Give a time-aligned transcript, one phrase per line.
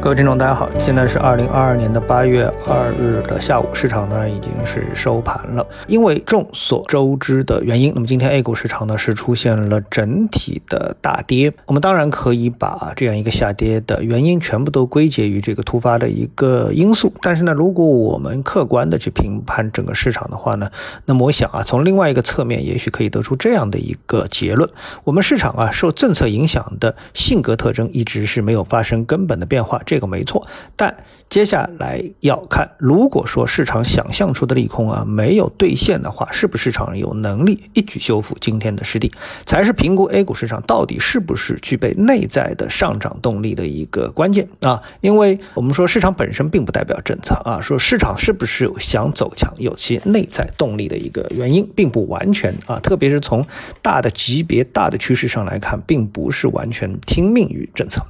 [0.00, 5.66] 各位听众，大家好，现在是二零二二年的八月二日的下午，市场呢已经是收盘了。
[5.88, 11.52] 因为众所周知的原因，那么今天 A 股市场呢是出现了整体的大跌。
[11.66, 17.12] 我们当然可以把这样一个下跌的原因全部都归结于这个突发的一个因素。
[17.20, 20.70] 但是呢，如果我们客观的去评判整个市场的话呢，
[21.06, 24.70] 那么我想啊，从另外一个侧面，也许可以得出这样的一个结论：
[25.02, 29.82] 我们市场啊受政策影响的性格特征一直是没有发生根本的变化。
[29.88, 30.40] 这这个没错，
[30.76, 30.96] 但
[31.28, 39.10] 接下来要看，如果说市场想象出的利空啊没有兑现的话，是不是市场有能力一举修复今天的失地，
[39.44, 44.80] 才是评估 A 股市场到底是不是具备内在的上涨动力的一个关键啊。
[45.00, 53.44] 因为我们说市场本身并不代表政策啊，说市场是不是有想走强、有其内在动力的一个原因，并不完全啊，特别是从
[53.82, 58.06] 大的级别、大的趋势上来看，并不是完全听命于政策。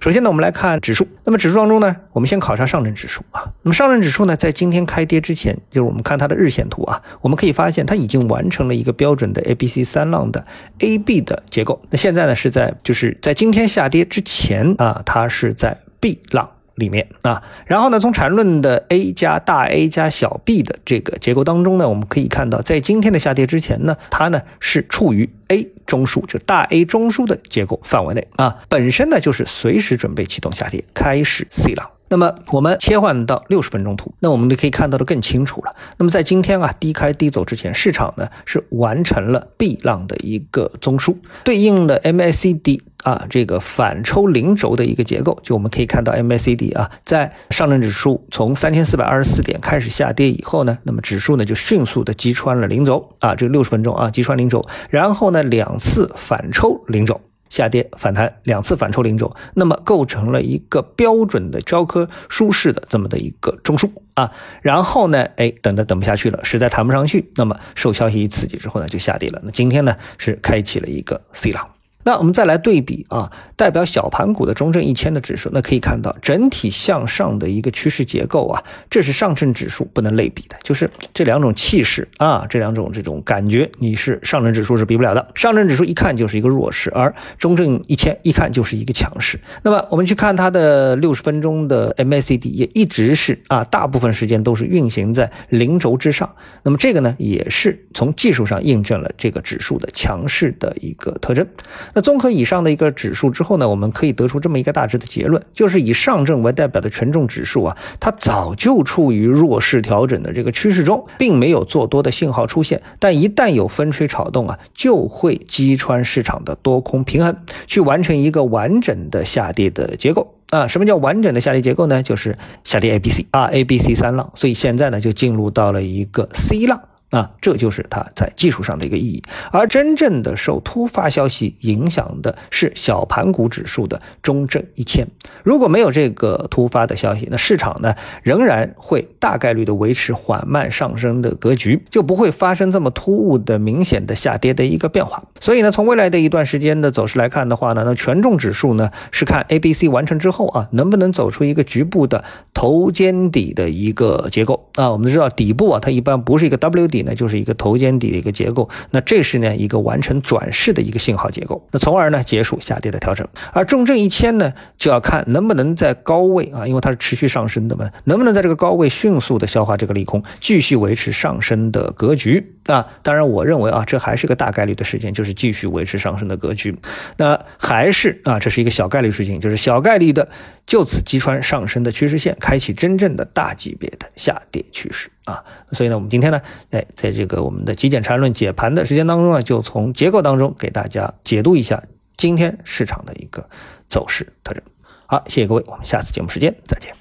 [0.00, 1.06] 首先呢，我们来看指数。
[1.24, 3.52] 那么指数当中呢，我们先考察上证指数啊。
[3.62, 10.44] 那么上证指数呢，在今天开跌之前，就是我们看它的日线图啊，我们可以发现它已经完成了一个标准的 A、B、C 三浪的
[10.78, 11.82] A、B 的结构。
[11.90, 16.50] 那现在呢，是在就是在今天下跌之前啊，它是在 B 浪。
[16.76, 31.90] 里面啊，然后呢，从缠论的 A 加大 A 加小 b 的这个结构当中呢，我们可以看到，在今天的下跌之前呢，它呢是处于 A 中枢，就大 A 中枢的结构范围内啊，本身呢就是随时准备启动下跌，开始 C 浪。
[32.10, 35.74] 那么我们切换到六十分钟图，那我们就可以看到的更清楚了。
[35.96, 57.20] 那么在今天啊低开低走之前，市场呢是完成了 B 浪的一个中枢，对应的 MACD 啊这个反抽零轴的一个结构，就我们可以看到 MACD 啊在上证指数从三千四百二十四点开始下跌以后呢，那么指数呢就迅速的击穿了零轴啊，这个六十分钟啊击穿零轴，然后呢两次反抽零轴。
[57.50, 69.42] 下跌反弹两次反抽零轴，那么构成了一个标准的教科书式的这么的一个中枢啊，然后呢，哎，等着等不下去了，实在谈不上去，那么受消息一刺激之后呢，就下跌了。
[69.44, 71.68] 那今天呢，是开启了一个 C 浪。
[72.02, 85.28] 那我们再来对比啊，代表小盘股的中证一千的指数，那可以看到整体向上的一个趋势结构啊，这是上证指数不能类比的，就是这两种气势啊，这两种这种感觉，你是上证指数是比不了的。
[85.34, 89.38] 上证指数一看就是一个弱势，而中证一千一看就是一个强势。
[89.62, 96.34] 那么我们去看它的六十分钟的 MACD，也一直是啊，大部分时间都是运行在零轴之上。
[96.62, 101.46] 那么这个呢，也是从技术上印证了这个指数的强势的一个特征。
[101.94, 112.82] 那综合以上的一个指数之后呢，我们可以得出这么一个大致的结论，就是以上证为代表的权重指数啊，它早就处于弱势调整的这个趋势中，并没有做多的信号出现。
[112.98, 117.36] 但一旦有风吹草动啊，就会击穿市场的多空平衡，
[117.66, 120.66] 去完成一个完整的下跌的结构啊。
[120.66, 122.02] 什么叫完整的下跌结构呢？
[122.02, 124.30] 就是下跌 A、B、C 啊，A、B、C 三浪。
[124.34, 126.80] 所以现在呢，就进入到了一个 C 浪。
[127.10, 129.22] 那，这就是它在技术上的一个意义。
[129.50, 135.06] 而真正的受突发消息影响的是小盘股指数的中证一千。
[135.42, 145.24] 如果没有这个突发的消息，那市场呢仍然会大概率的维持缓慢上升的格局，就不会发生这么突兀的明显的下跌的一个变化。
[145.40, 152.24] 所以呢，从未来的一段时间的走势来看的话呢，那权重指数呢是看 A、B、C 完成之后啊，能不能走出一个局部的
[152.60, 154.92] 头肩底的一个结构啊？
[154.92, 157.00] 我们知道底部啊，它一般不是一个 W 底。
[157.00, 163.26] 呢，就是一个头肩底的一个结构，那这是呢一个完成转势的一个信号结构，那从而呢结束下跌的调整。
[163.54, 172.86] 而重证一千呢，就要看能不能在高位啊，因为它是持续上升的嘛，能不能在这个高位迅速的消化这个利空，继续维持上升的格局啊？
[173.02, 176.76] 当然，我认为啊，这还是个大概率的事件，就是继续维持上升的格局。
[177.16, 180.28] 那还是啊，这是一个小概率事情，就是小概率的
[180.66, 185.08] 就此击穿上升的趋势线，开启真正的大级别的下跌趋势。
[185.24, 191.84] 啊，所以呢，我们今天呢，哎，在这个我们的极简缠论解盘的时间当中呢，就从结构当中给大家解读一下
[192.16, 193.48] 今天市场的一个
[193.86, 194.60] 走势特征。
[195.06, 196.92] 好，谢谢各位，我们下次节目时间再见。